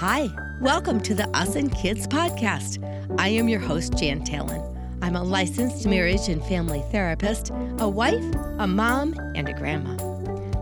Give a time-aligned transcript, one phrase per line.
[0.00, 0.30] Hi,
[0.62, 2.82] welcome to the Us and Kids podcast.
[3.18, 4.62] I am your host, Jan Talon.
[5.02, 8.24] I'm a licensed marriage and family therapist, a wife,
[8.58, 9.96] a mom, and a grandma.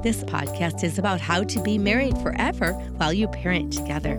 [0.02, 4.18] This podcast is about how to be married forever while you parent together.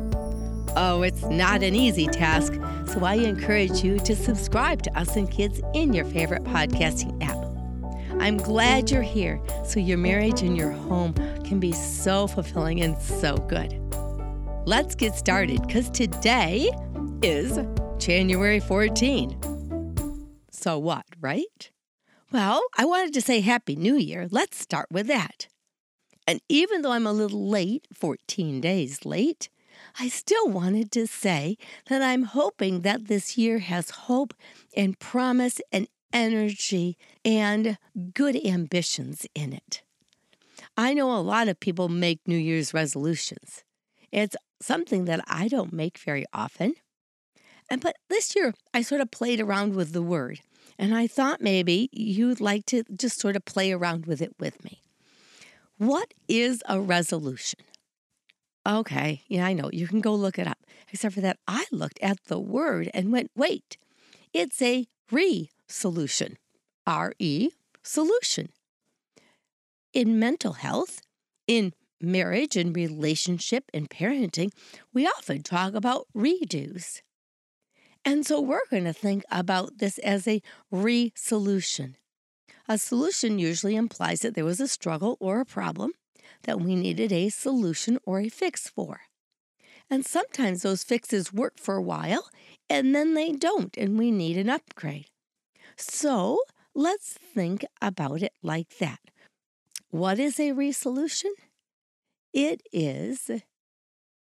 [0.78, 2.54] Oh, it's not an easy task,
[2.86, 7.36] so I encourage you to subscribe to Us and Kids in your favorite podcasting app.
[8.22, 11.14] I'm glad you're here so your marriage and your home
[11.44, 13.79] can be so fulfilling and so good.
[14.66, 16.70] Let's get started because today
[17.24, 17.60] is
[17.98, 19.38] January 14.
[20.52, 21.72] So what, right?
[22.32, 24.28] Well, I wanted to say Happy New Year.
[24.30, 25.48] Let's start with that.
[26.28, 29.50] And even though I'm a little late, 14 days late,
[30.00, 31.58] I still wanted to say
[31.88, 34.34] that I'm hoping that this year has hope
[34.76, 37.78] and promise and energy and
[38.14, 39.82] good ambitions in it.
[40.78, 43.64] I know a lot of people make New Year's resolutions.
[44.12, 46.74] It's something that I don't make very often.
[47.70, 50.40] And but this year I sort of played around with the word,
[50.78, 54.64] and I thought maybe you'd like to just sort of play around with it with
[54.64, 54.82] me.
[55.78, 57.60] What is a resolution?
[58.68, 59.70] Okay, yeah, I know.
[59.72, 60.58] You can go look it up.
[60.92, 63.78] Except for that, I looked at the word and went, wait,
[64.34, 66.38] it's a re solution.
[66.86, 67.52] R E
[67.84, 68.50] solution.
[69.94, 71.02] In mental health,
[71.48, 74.52] in marriage and relationship and parenting,
[74.94, 77.02] we often talk about redos.
[78.06, 81.98] And so we're going to think about this as a re solution.
[82.68, 85.92] A solution usually implies that there was a struggle or a problem
[86.44, 89.02] that we needed a solution or a fix for.
[89.90, 92.30] And sometimes those fixes work for a while
[92.70, 95.08] and then they don't, and we need an upgrade.
[95.76, 96.40] So
[96.76, 99.00] let's think about it like that.
[99.90, 101.34] What is a resolution?
[102.34, 103.32] It is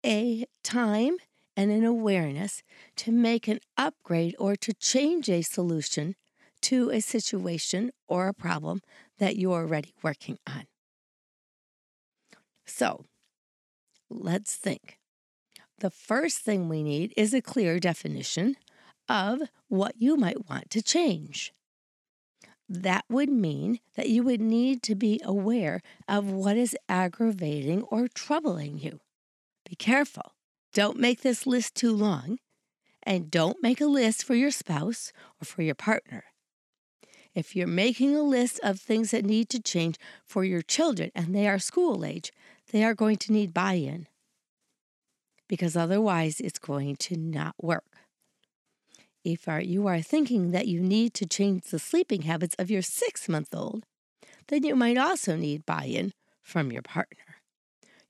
[0.04, 1.16] a time
[1.56, 2.62] and an awareness
[2.96, 6.14] to make an upgrade or to change a solution
[6.62, 8.80] to a situation or a problem
[9.18, 10.66] that you're already working on.
[12.66, 13.06] So
[14.10, 14.98] let's think.
[15.78, 18.56] The first thing we need is a clear definition
[19.08, 21.52] of what you might want to change.
[22.68, 28.08] That would mean that you would need to be aware of what is aggravating or
[28.08, 29.00] troubling you.
[29.68, 30.32] Be careful.
[30.72, 32.38] Don't make this list too long,
[33.02, 36.24] and don't make a list for your spouse or for your partner.
[37.34, 41.34] If you're making a list of things that need to change for your children and
[41.34, 42.32] they are school age,
[42.72, 44.08] they are going to need buy in
[45.48, 47.84] because otherwise it's going to not work.
[49.26, 53.28] If you are thinking that you need to change the sleeping habits of your six
[53.28, 53.82] month old,
[54.46, 56.12] then you might also need buy in
[56.44, 57.42] from your partner.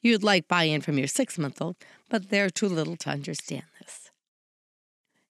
[0.03, 1.77] You'd like buy in from your six month old,
[2.11, 4.11] but they're too little to understand this.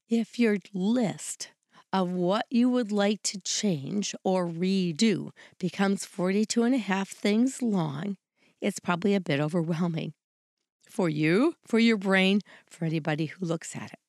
[0.08, 1.52] If your list
[1.92, 5.30] of what you would like to change or redo
[5.60, 8.16] becomes 42 and a half things long,
[8.60, 10.14] it's probably a bit overwhelming
[10.90, 14.00] for you, for your brain, for anybody who looks at it.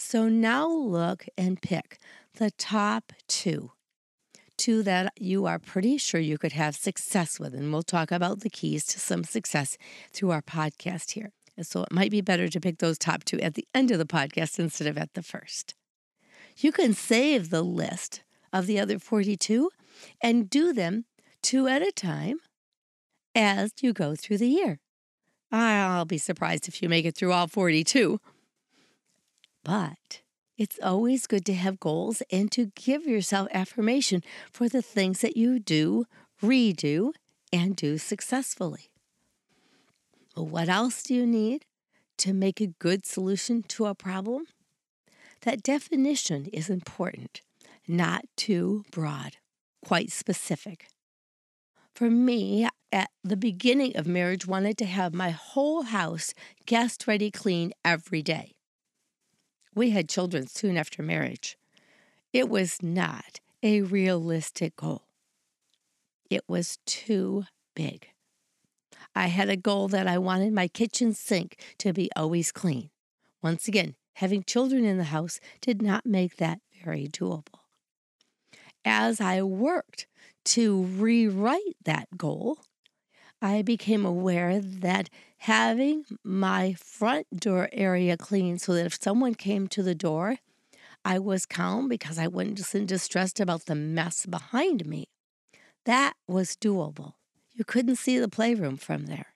[0.00, 1.98] So now look and pick
[2.34, 3.72] the top two.
[4.56, 7.54] Two that you are pretty sure you could have success with.
[7.54, 9.76] And we'll talk about the keys to some success
[10.12, 11.32] through our podcast here.
[11.56, 13.98] And so it might be better to pick those top two at the end of
[13.98, 15.74] the podcast instead of at the first.
[16.56, 18.22] You can save the list
[18.52, 19.70] of the other 42
[20.20, 21.04] and do them
[21.42, 22.38] two at a time
[23.34, 24.78] as you go through the year.
[25.50, 28.20] I'll be surprised if you make it through all 42.
[29.68, 30.22] But
[30.56, 35.36] it's always good to have goals and to give yourself affirmation for the things that
[35.36, 36.06] you do,
[36.42, 37.12] redo,
[37.52, 38.88] and do successfully.
[40.34, 41.66] What else do you need
[42.16, 44.46] to make a good solution to a problem?
[45.42, 47.42] That definition is important,
[47.86, 49.36] not too broad,
[49.84, 50.86] quite specific.
[51.94, 56.32] For me, at the beginning of marriage, wanted to have my whole house
[56.64, 58.54] guest ready clean every day.
[59.78, 61.56] We had children soon after marriage.
[62.32, 65.02] It was not a realistic goal.
[66.28, 67.44] It was too
[67.76, 68.08] big.
[69.14, 72.90] I had a goal that I wanted my kitchen sink to be always clean.
[73.40, 77.60] Once again, having children in the house did not make that very doable.
[78.84, 80.08] As I worked
[80.46, 82.58] to rewrite that goal,
[83.40, 89.68] I became aware that having my front door area clean so that if someone came
[89.68, 90.36] to the door,
[91.04, 95.08] I was calm because I wasn't distressed about the mess behind me.
[95.84, 97.14] That was doable.
[97.54, 99.34] You couldn't see the playroom from there.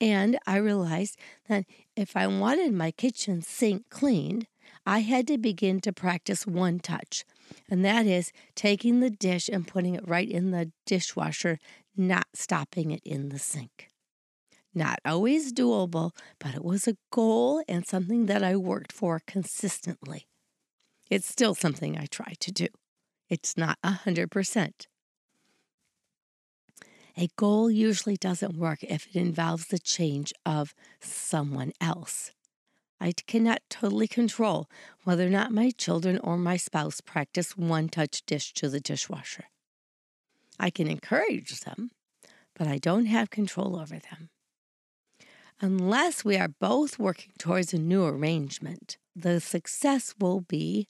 [0.00, 1.18] And I realized
[1.48, 1.64] that
[1.96, 4.46] if I wanted my kitchen sink cleaned,
[4.86, 7.24] I had to begin to practice one touch,
[7.70, 11.58] and that is taking the dish and putting it right in the dishwasher,
[11.96, 13.88] not stopping it in the sink.
[14.74, 20.26] Not always doable, but it was a goal and something that I worked for consistently.
[21.10, 22.68] It's still something I try to do.
[23.28, 24.86] It's not a 100%.
[27.16, 32.30] A goal usually doesn't work if it involves the change of someone else.
[33.00, 34.68] I cannot totally control
[35.04, 39.44] whether or not my children or my spouse practice one touch dish to the dishwasher.
[40.60, 41.90] I can encourage them,
[42.54, 44.30] but I don't have control over them.
[45.60, 50.86] Unless we are both working towards a new arrangement, the success will be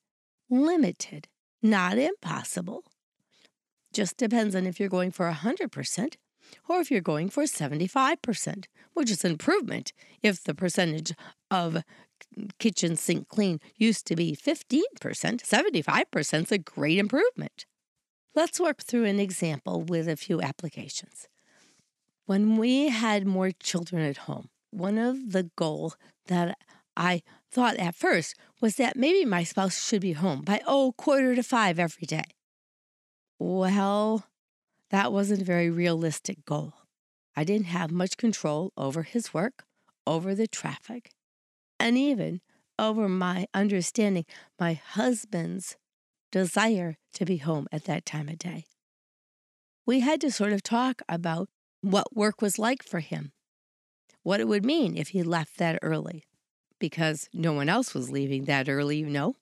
[0.51, 1.27] limited,
[1.63, 2.85] not impossible.
[3.95, 6.17] Just depends on if you're going for 100%
[6.69, 11.15] or if you're going for 75%, which is an improvement if the percentage
[11.51, 11.83] of
[12.59, 17.65] kitchen sink clean used to be 15%, 75% is a great improvement.
[18.35, 21.27] Let's work through an example with a few applications.
[22.27, 26.59] When we had more children at home, one of the goals that
[26.97, 31.35] I thought at first was that maybe my spouse should be home by, oh, quarter
[31.35, 32.25] to five every day.
[33.39, 34.25] Well,
[34.91, 36.75] that wasn't a very realistic goal.
[37.37, 39.65] I didn't have much control over his work,
[40.07, 41.13] over the traffic,
[41.79, 42.41] and even
[42.79, 44.25] over my understanding
[44.59, 45.77] my husband's
[46.33, 48.65] desire to be home at that time of day.
[49.87, 51.49] We had to sort of talk about
[51.81, 53.33] what work was like for him,
[54.29, 56.23] what it would mean if he left that early,
[56.79, 59.35] because no one else was leaving that early, you know.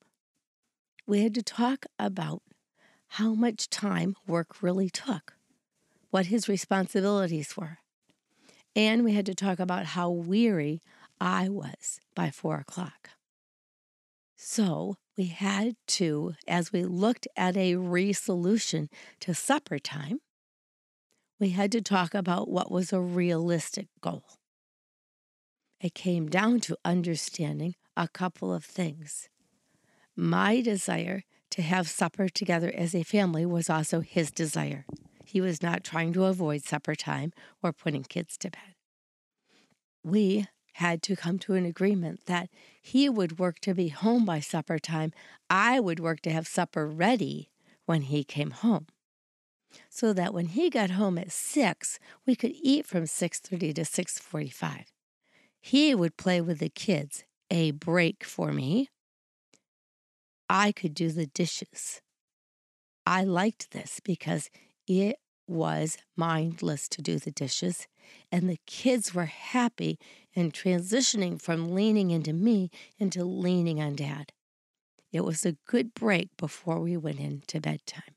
[1.08, 2.40] We had to talk about
[3.08, 5.34] how much time work really took,
[6.10, 7.78] what his responsibilities were.
[8.76, 10.82] And we had to talk about how weary
[11.20, 13.10] I was by four o'clock.
[14.36, 20.20] So we had to, as we looked at a resolution to supper time,
[21.40, 24.22] we had to talk about what was a realistic goal.
[25.80, 29.28] It came down to understanding a couple of things.
[30.16, 34.86] My desire to have supper together as a family was also his desire.
[35.24, 37.32] He was not trying to avoid supper time
[37.62, 38.74] or putting kids to bed.
[40.02, 42.48] We had to come to an agreement that
[42.80, 45.12] he would work to be home by supper time.
[45.50, 47.50] I would work to have supper ready
[47.86, 48.86] when he came home.
[49.90, 54.92] So that when he got home at 6, we could eat from 6:30 to 6:45.
[55.66, 58.88] He would play with the kids, a break for me.
[60.48, 62.00] I could do the dishes.
[63.04, 64.48] I liked this because
[64.86, 65.16] it
[65.48, 67.88] was mindless to do the dishes,
[68.30, 69.98] and the kids were happy
[70.34, 74.30] in transitioning from leaning into me into leaning on dad.
[75.10, 78.14] It was a good break before we went into bedtime.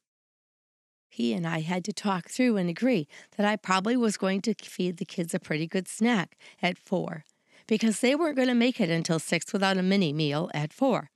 [1.10, 3.07] He and I had to talk through and agree
[3.38, 7.25] that I probably was going to feed the kids a pretty good snack at four
[7.69, 11.12] because they weren't going to make it until six without a mini meal at four.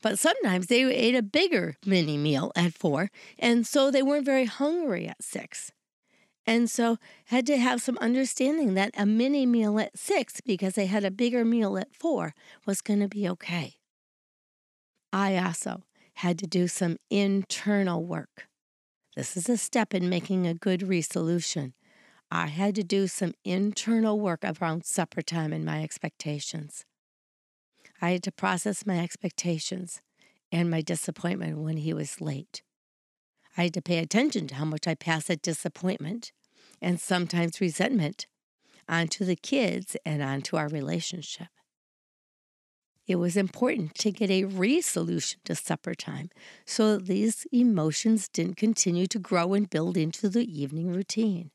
[0.00, 4.46] But sometimes they ate a bigger mini meal at four, and so they weren't very
[4.46, 5.70] hungry at six.
[6.44, 6.96] And so
[7.26, 11.10] had to have some understanding that a mini meal at six, because they had a
[11.10, 12.34] bigger meal at four,
[12.66, 13.74] was going to be okay.
[15.12, 15.82] I also
[16.14, 18.48] had to do some internal work.
[19.14, 21.74] This is a step in making a good resolution.
[22.34, 26.86] I had to do some internal work around supper time and my expectations.
[28.00, 30.00] I had to process my expectations
[30.50, 32.62] and my disappointment when he was late.
[33.58, 36.32] I had to pay attention to how much I pass that disappointment
[36.80, 38.26] and sometimes resentment
[38.88, 41.48] onto the kids and onto our relationship.
[43.06, 46.30] It was important to get a resolution to supper time
[46.64, 51.50] so that these emotions didn't continue to grow and build into the evening routine.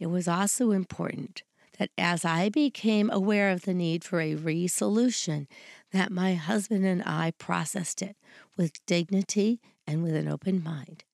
[0.00, 1.42] It was also important
[1.78, 5.46] that as I became aware of the need for a resolution,
[5.92, 8.16] that my husband and I processed it
[8.56, 11.04] with dignity and with an open mind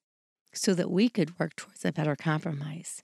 [0.52, 3.02] so that we could work towards a better compromise.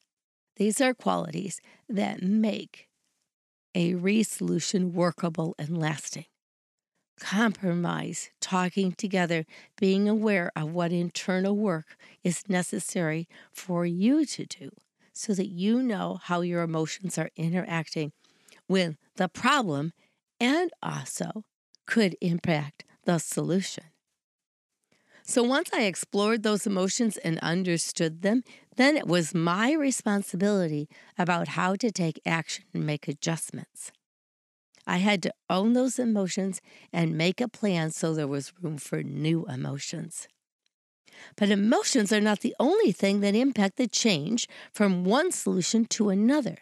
[0.57, 2.89] These are qualities that make
[3.75, 6.27] a resolution workable and lasting.
[7.19, 9.45] Compromise, talking together,
[9.79, 14.71] being aware of what internal work is necessary for you to do
[15.13, 18.13] so that you know how your emotions are interacting
[18.69, 19.93] with the problem
[20.41, 21.45] and also
[21.87, 23.85] could impact the solution.
[25.25, 28.43] So once I explored those emotions and understood them,
[28.77, 30.89] then it was my responsibility
[31.19, 33.93] about how to take action and make adjustments.
[34.87, 36.61] I had to own those emotions
[36.93, 40.29] and make a plan so there was room for new emotions.
[41.37, 46.11] But emotions are not the only thing that impact the change from one solution to
[46.11, 46.59] another.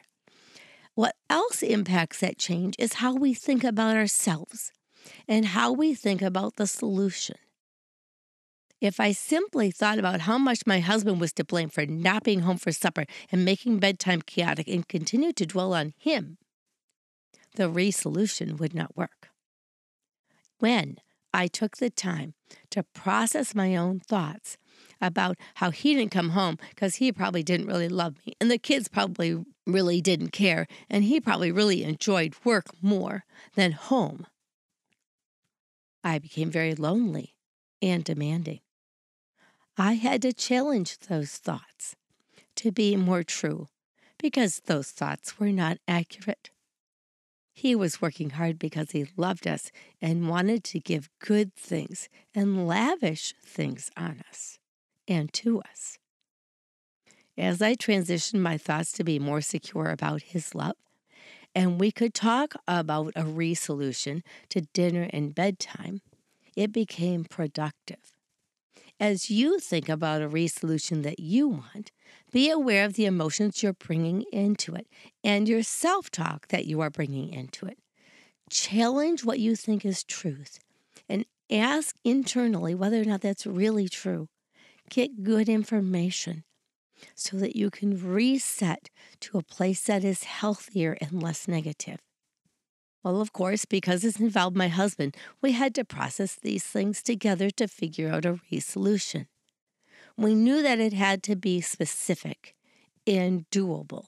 [0.95, 4.73] What else impacts that change is how we think about ourselves
[5.27, 7.37] and how we think about the solution.
[8.81, 12.41] If I simply thought about how much my husband was to blame for not being
[12.41, 16.39] home for supper and making bedtime chaotic and continued to dwell on him,
[17.57, 19.29] the resolution would not work.
[20.61, 20.97] When
[21.33, 22.35] I took the time
[22.71, 24.57] to process my own thoughts
[25.01, 28.59] about how he didn't come home because he probably didn't really love me, and the
[28.59, 34.27] kids probably really didn't care, and he probably really enjoyed work more than home,
[36.03, 37.35] I became very lonely
[37.83, 38.61] and demanding.
[39.77, 41.97] I had to challenge those thoughts
[42.57, 43.69] to be more true
[44.19, 46.51] because those thoughts were not accurate.
[47.61, 52.67] He was working hard because he loved us and wanted to give good things and
[52.67, 54.59] lavish things on us
[55.07, 55.99] and to us.
[57.37, 60.77] As I transitioned my thoughts to be more secure about his love,
[61.55, 66.01] and we could talk about a resolution to dinner and bedtime,
[66.57, 68.15] it became productive.
[69.01, 71.91] As you think about a resolution that you want,
[72.31, 74.87] be aware of the emotions you're bringing into it
[75.25, 77.79] and your self talk that you are bringing into it.
[78.51, 80.59] Challenge what you think is truth
[81.09, 84.29] and ask internally whether or not that's really true.
[84.91, 86.45] Get good information
[87.15, 88.91] so that you can reset
[89.21, 92.01] to a place that is healthier and less negative.
[93.03, 97.51] Well, of course, because it's involved my husband, we had to process these things together
[97.53, 99.27] to figure out a resolution.
[100.17, 102.57] We knew that it had to be specific
[103.07, 104.07] and doable.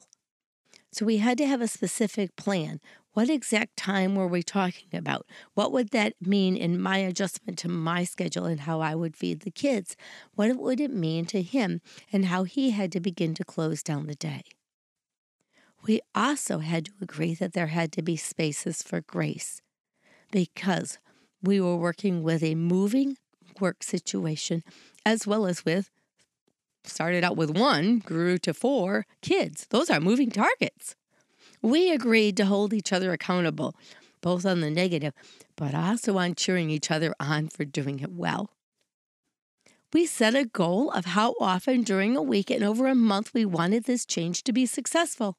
[0.93, 2.81] So we had to have a specific plan.
[3.15, 5.27] What exact time were we talking about?
[5.55, 9.41] What would that mean in my adjustment to my schedule and how I would feed
[9.41, 9.97] the kids?
[10.35, 11.81] What would it mean to him
[12.13, 14.43] and how he had to begin to close down the day?
[15.87, 19.61] We also had to agree that there had to be spaces for grace
[20.31, 20.99] because
[21.43, 23.17] we were working with a moving
[23.61, 24.63] work situation
[25.05, 25.91] as well as with
[26.85, 29.67] started out with one, grew to four kids.
[29.71, 30.97] Those are moving targets.
[31.61, 33.77] We agreed to hold each other accountable,
[34.21, 35.15] both on the negative,
[35.57, 38.51] but also on cheering each other on for doing it well.
[39.93, 43.45] We set a goal of how often during a week and over a month we
[43.45, 45.37] wanted this change to be successful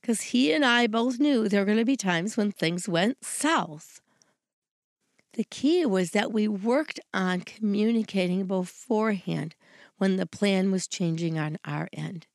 [0.00, 3.24] because he and I both knew there were going to be times when things went
[3.24, 4.00] south.
[5.34, 9.54] The key was that we worked on communicating beforehand
[9.98, 12.26] when the plan was changing on our end.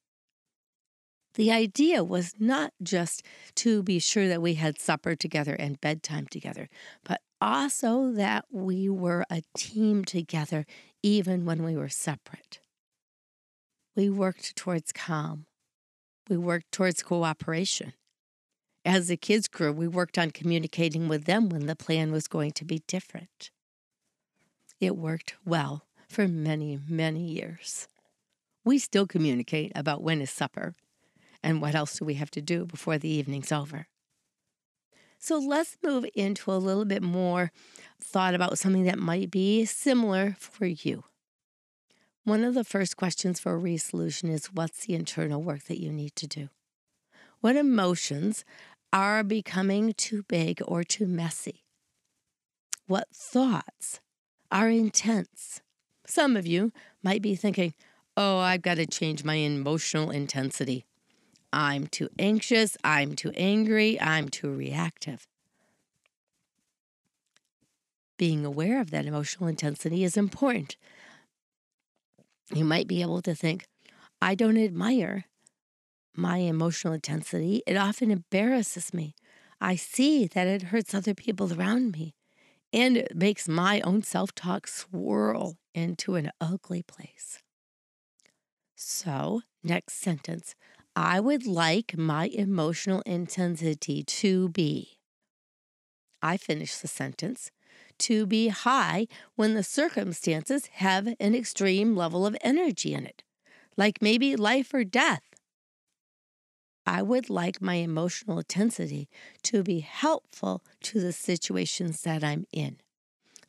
[1.35, 3.23] The idea was not just
[3.55, 6.69] to be sure that we had supper together and bedtime together,
[7.03, 10.65] but also that we were a team together
[11.01, 12.59] even when we were separate.
[13.95, 15.47] We worked towards calm
[16.29, 17.93] we worked towards cooperation.
[18.85, 22.51] As the kids grew, we worked on communicating with them when the plan was going
[22.53, 23.51] to be different.
[24.79, 27.87] It worked well for many, many years.
[28.65, 30.75] We still communicate about when is supper
[31.41, 33.87] and what else do we have to do before the evening's over.
[35.19, 37.51] So let's move into a little bit more
[38.01, 41.05] thought about something that might be similar for you.
[42.25, 45.91] One of the first questions for a resolution is what's the internal work that you
[45.91, 46.47] need to do?
[47.41, 48.45] What emotions
[48.93, 51.65] are becoming too big or too messy?
[52.87, 53.99] What thoughts
[54.49, 55.59] are intense?
[56.07, 56.71] Some of you
[57.03, 57.73] might be thinking,
[58.15, 60.85] oh, I've got to change my emotional intensity.
[61.51, 65.27] I'm too anxious, I'm too angry, I'm too reactive.
[68.17, 70.77] Being aware of that emotional intensity is important
[72.53, 73.65] you might be able to think,
[74.21, 75.25] I don't admire
[76.15, 77.63] my emotional intensity.
[77.67, 79.15] It often embarrasses me.
[79.61, 82.15] I see that it hurts other people around me,
[82.73, 87.39] and it makes my own self talk swirl into an ugly place.
[88.75, 90.53] So, next sentence
[90.95, 94.99] I would like my emotional intensity to be.
[96.23, 97.51] I finish the sentence
[98.03, 103.23] to be high when the circumstances have an extreme level of energy in it,
[103.77, 105.23] like maybe life or death.
[106.85, 109.07] I would like my emotional intensity
[109.43, 112.77] to be helpful to the situations that I'm in.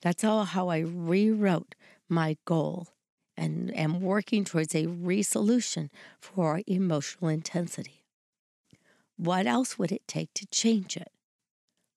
[0.02, 1.74] That's all how I rewrote
[2.08, 2.88] my goal
[3.36, 8.04] and am working towards a resolution for emotional intensity.
[9.16, 11.10] What else would it take to change it?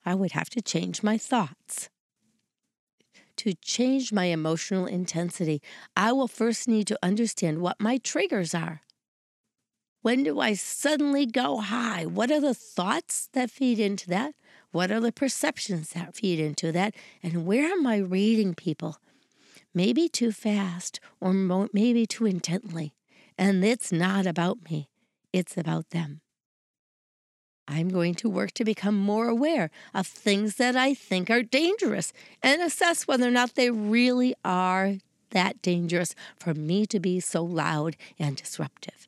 [0.04, 1.90] I would have to change my thoughts.
[3.38, 5.62] To change my emotional intensity,
[5.96, 8.82] I will first need to understand what my triggers are.
[10.02, 12.06] When do I suddenly go high?
[12.06, 14.34] What are the thoughts that feed into that?
[14.72, 16.96] What are the perceptions that feed into that?
[17.22, 18.98] And where am I reading people?
[19.74, 22.96] Maybe too fast or mo- maybe too intently.
[23.38, 24.90] And it's not about me,
[25.32, 26.22] it's about them.
[27.68, 32.14] I'm going to work to become more aware of things that I think are dangerous
[32.42, 34.96] and assess whether or not they really are
[35.32, 39.08] that dangerous for me to be so loud and disruptive.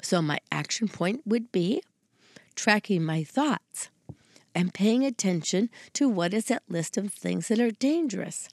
[0.00, 1.82] So, my action point would be
[2.54, 3.88] tracking my thoughts
[4.54, 8.48] and paying attention to what is that list of things that are dangerous.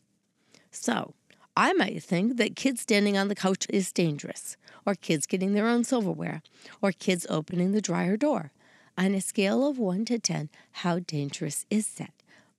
[0.71, 1.13] So,
[1.55, 5.67] I might think that kids standing on the couch is dangerous, or kids getting their
[5.67, 6.41] own silverware,
[6.81, 8.51] or kids opening the dryer door.
[8.97, 12.13] On a scale of 1 to 10, how dangerous is that?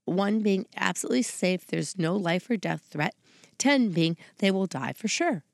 [0.05, 3.15] 1 being absolutely safe, there's no life or death threat,
[3.59, 5.45] 10 being they will die for sure.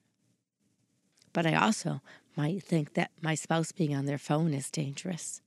[1.32, 2.00] But I also
[2.36, 5.42] might think that my spouse being on their phone is dangerous.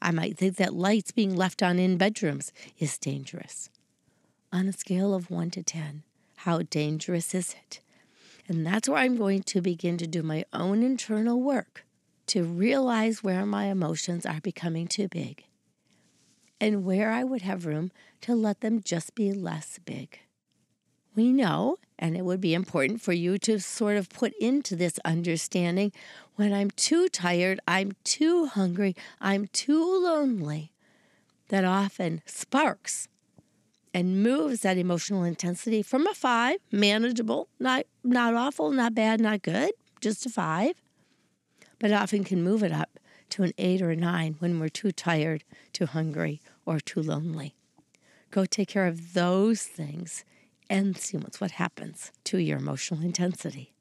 [0.00, 3.70] I might think that lights being left on in bedrooms is dangerous.
[4.52, 6.02] On a scale of 1 to 10,
[6.38, 7.80] how dangerous is it?
[8.48, 11.84] And that's where I'm going to begin to do my own internal work
[12.32, 15.44] to realize where my emotions are becoming too big
[16.58, 20.18] and where I would have room to let them just be less big.
[21.14, 24.98] We know, and it would be important for you to sort of put into this
[25.04, 25.92] understanding
[26.36, 30.72] when I'm too tired, I'm too hungry, I'm too lonely,
[31.50, 33.08] that often sparks
[33.92, 39.42] and moves that emotional intensity from a five, manageable, not, not awful, not bad, not
[39.42, 40.81] good, just a five,
[41.82, 44.92] but often can move it up to an eight or a nine when we're too
[44.92, 47.56] tired, too hungry, or too lonely.
[48.30, 50.24] Go take care of those things
[50.70, 53.74] and see what's what happens to your emotional intensity.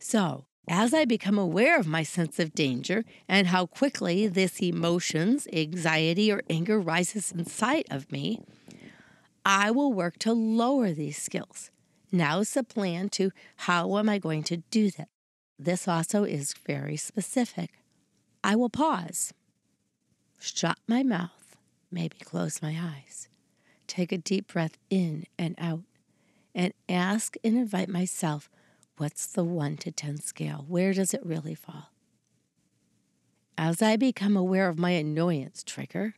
[0.00, 5.46] So, as I become aware of my sense of danger and how quickly this emotions,
[5.52, 8.42] anxiety, or anger rises inside of me,
[9.44, 11.70] I will work to lower these skills.
[12.10, 15.08] Now is the plan to how am I going to do that?
[15.62, 17.82] This also is very specific.
[18.42, 19.34] I will pause,
[20.38, 21.54] shut my mouth,
[21.90, 23.28] maybe close my eyes,
[23.86, 25.82] take a deep breath in and out,
[26.54, 28.48] and ask and invite myself
[28.96, 30.64] what's the 1 to 10 scale?
[30.66, 31.90] Where does it really fall?
[33.58, 36.14] As I become aware of my annoyance trigger,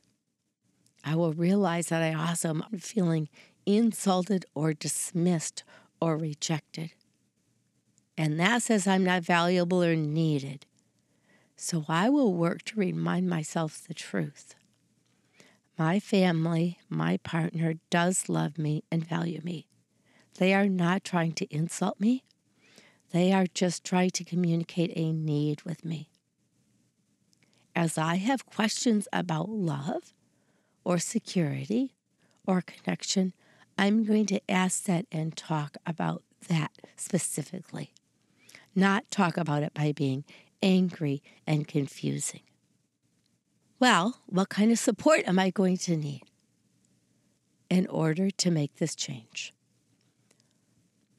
[1.05, 3.29] I will realize that I also am feeling
[3.67, 5.65] insulted or dismissed
[6.01, 6.93] or rejected.
[8.17, 10.67] And that says I'm not valuable or needed.
[11.57, 14.55] So I will work to remind myself the truth.
[15.79, 19.67] My family, my partner does love me and value me.
[20.39, 22.25] They are not trying to insult me.
[23.13, 26.09] They are just trying to communicate a need with me.
[27.75, 30.13] As I have questions about love
[30.85, 31.95] or security
[32.47, 33.33] or connection,
[33.79, 37.93] I'm going to ask that and talk about that specifically
[38.75, 40.25] not talk about it by being
[40.63, 42.43] angry and confusing.
[43.79, 46.23] Well, what kind of support am I going to need
[47.69, 49.53] in order to make this change?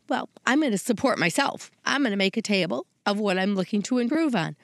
[0.07, 1.71] Well, I'm going to support myself.
[1.85, 4.55] I'm going to make a table of what I'm looking to improve on,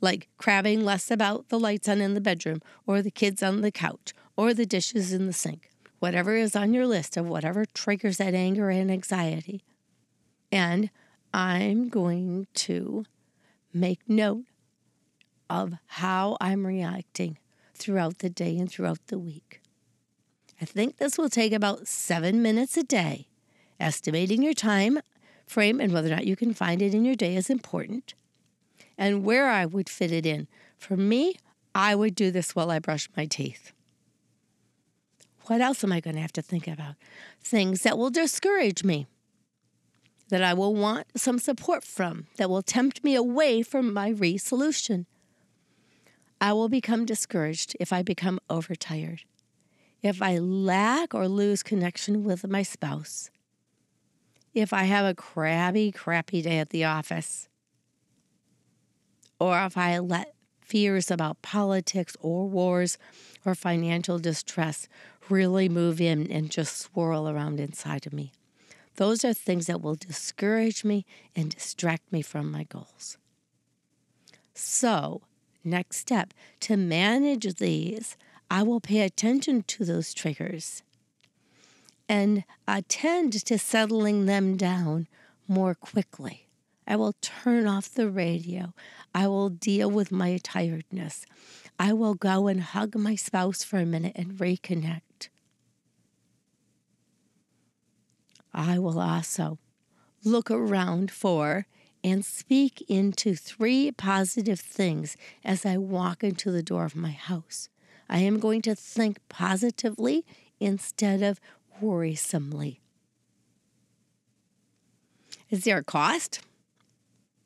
[0.00, 3.70] like crabbing less about the lights on in the bedroom, or the kids on the
[3.70, 8.16] couch, or the dishes in the sink, whatever is on your list of whatever triggers
[8.16, 9.62] that anger and anxiety.
[10.50, 10.90] And
[11.36, 13.04] I'm going to
[13.70, 14.46] make note
[15.50, 17.36] of how I'm reacting
[17.74, 19.60] throughout the day and throughout the week.
[20.62, 23.28] I think this will take about seven minutes a day.
[23.78, 24.98] Estimating your time
[25.46, 28.14] frame and whether or not you can find it in your day is important,
[28.96, 30.48] and where I would fit it in.
[30.78, 31.36] For me,
[31.74, 33.72] I would do this while I brush my teeth.
[35.42, 36.94] What else am I going to have to think about?
[37.42, 39.06] Things that will discourage me
[40.28, 45.06] that I will want some support from that will tempt me away from my resolution.
[46.40, 49.22] I will become discouraged if I become overtired,
[50.02, 53.30] if I lack or lose connection with my spouse,
[54.52, 57.48] if I have a crabby, crappy day at the office,
[59.38, 62.98] or if I let fears about politics or wars
[63.44, 64.88] or financial distress
[65.28, 68.32] really move in and just swirl around inside of me.
[68.96, 71.04] Those are things that will discourage me
[71.34, 73.18] and distract me from my goals.
[74.54, 75.22] So,
[75.62, 78.16] next step to manage these,
[78.50, 80.82] I will pay attention to those triggers
[82.08, 85.08] and attend to settling them down
[85.48, 86.46] more quickly.
[86.86, 88.72] I will turn off the radio.
[89.14, 91.26] I will deal with my tiredness.
[91.78, 95.28] I will go and hug my spouse for a minute and reconnect.
[98.56, 99.58] I will also
[100.24, 101.66] look around for
[102.02, 107.68] and speak into three positive things as I walk into the door of my house.
[108.08, 110.24] I am going to think positively
[110.58, 111.38] instead of
[111.82, 112.80] worrisomely.
[115.50, 116.40] Is there a cost?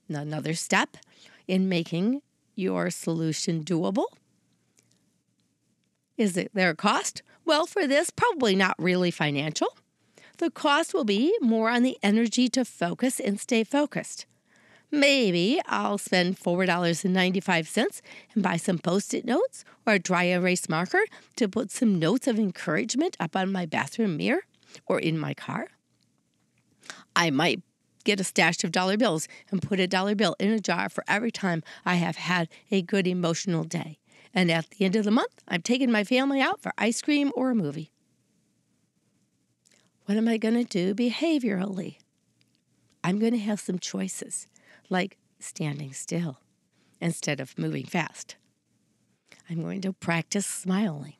[0.09, 0.97] Another step
[1.49, 2.23] in making
[2.55, 4.07] your solution doable.
[6.17, 7.23] Is there a cost?
[7.45, 9.69] Well, for this, probably not really financial.
[10.41, 14.25] The cost will be more on the energy to focus and stay focused.
[14.91, 18.01] Maybe I'll spend $4.95
[18.33, 21.03] and buy some post it notes or a dry erase marker
[21.37, 24.41] to put some notes of encouragement up on my bathroom mirror
[24.87, 25.69] or in my car.
[27.15, 27.61] I might
[28.05, 31.05] get a stash of dollar bills and put a dollar bill in a jar for
[31.07, 33.99] every time I have had a good emotional day.
[34.33, 37.31] And at the end of the month, I'm taking my family out for ice cream
[37.37, 37.93] or a movie.
[40.11, 41.99] What am I going to do behaviorally?
[43.05, 44.49] I'm going to have some choices
[44.89, 46.41] like standing still
[47.01, 48.35] instead of moving fast.
[49.49, 51.15] I'm going to practice smiling,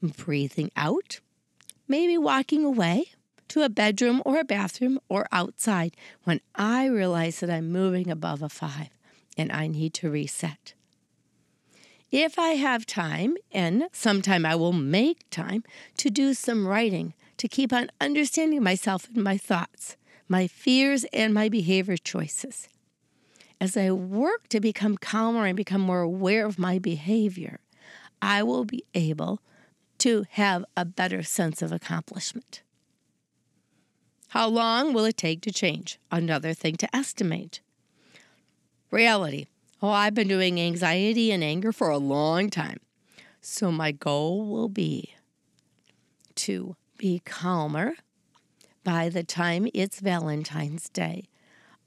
[0.00, 1.20] breathing out,
[1.86, 3.12] maybe walking away
[3.48, 5.94] to a bedroom or a bathroom or outside
[6.24, 8.88] when I realize that I'm moving above a five
[9.36, 10.72] and I need to reset.
[12.12, 15.64] If I have time, and sometime I will make time
[15.96, 19.96] to do some writing to keep on understanding myself and my thoughts
[20.32, 22.66] my fears, and my behavior choices.
[23.60, 27.60] As I work to become calmer and become more aware of my behavior,
[28.22, 29.42] I will be able
[29.98, 32.62] to have a better sense of accomplishment.
[34.28, 35.98] How long will it take to change?
[36.10, 37.60] Another thing to estimate.
[38.90, 39.48] Reality.
[39.82, 42.78] Oh, I've been doing anxiety and anger for a long time.
[43.40, 45.14] So my goal will be
[46.36, 47.94] to be calmer
[48.84, 51.24] by the time it's Valentine's Day,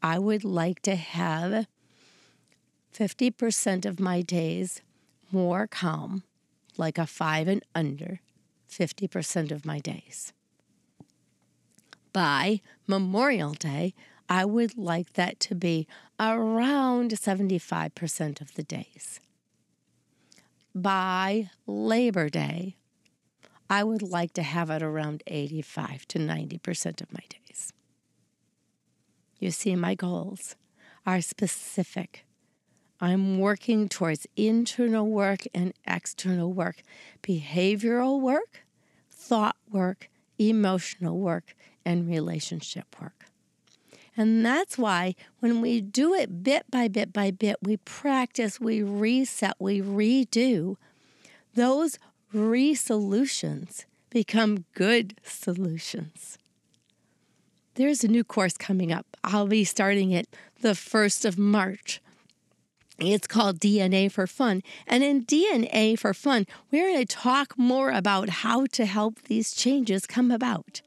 [0.01, 1.67] I would like to have
[2.93, 4.81] 50% of my days
[5.31, 6.23] more calm,
[6.77, 8.21] like a five and under,
[8.69, 10.31] 50% of my days.
[12.13, 13.93] By Memorial Day,
[14.27, 15.87] I would like that to be
[16.19, 19.19] around 75% of the days.
[20.73, 22.75] By Labor Day,
[23.69, 27.73] I would like to have it around 85 to 90% of my days.
[29.39, 30.55] You see, my goals
[31.05, 32.25] are specific.
[32.99, 36.81] I'm working towards internal work and external work,
[37.21, 38.65] behavioral work,
[39.11, 40.09] thought work,
[40.39, 43.24] emotional work, and relationship work.
[44.17, 48.81] And that's why when we do it bit by bit by bit, we practice, we
[48.81, 50.77] reset, we redo,
[51.53, 51.99] those
[52.33, 56.37] resolutions become good solutions.
[57.75, 59.05] There's a new course coming up.
[59.23, 60.29] I'll be starting it
[60.61, 62.01] the 1st of March.
[62.97, 64.63] It's called DNA for Fun.
[64.87, 69.53] And in DNA for Fun, we're going to talk more about how to help these
[69.53, 70.81] changes come about.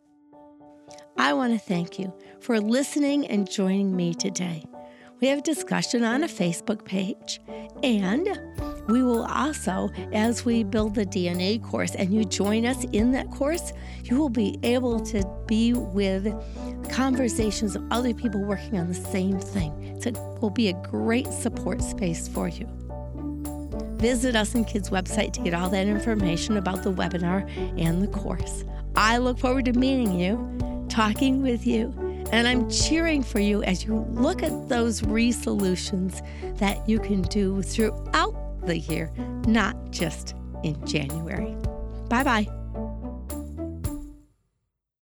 [1.20, 4.64] I want to thank you for listening and joining me today.
[5.20, 7.40] We have discussion on a Facebook page
[7.82, 8.40] and
[8.86, 13.32] we will also, as we build the DNA course and you join us in that
[13.32, 13.72] course,
[14.04, 16.32] you will be able to be with
[16.88, 20.00] conversations of other people working on the same thing.
[20.00, 22.68] So it will be a great support space for you.
[23.96, 28.06] Visit Us and Kids website to get all that information about the webinar and the
[28.06, 28.64] course.
[28.94, 30.36] I look forward to meeting you,
[30.88, 31.94] talking with you,
[32.32, 36.22] and I'm cheering for you as you look at those resolutions
[36.56, 38.34] that you can do throughout
[38.66, 39.10] the year,
[39.46, 41.54] not just in January.
[42.08, 42.57] Bye bye.